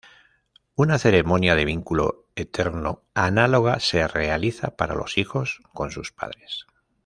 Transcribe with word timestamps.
Una 0.73 0.97
ceremonia 0.97 1.53
de 1.53 1.63
vínculo 1.63 2.25
eterno 2.35 3.03
análoga 3.13 3.79
se 3.79 4.07
realiza 4.07 4.75
para 4.75 4.95
los 4.95 5.19
hijos 5.19 5.59
con 5.73 5.91
sus 5.91 6.11
padres. 6.11 6.65